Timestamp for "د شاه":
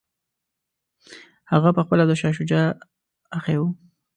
2.07-2.33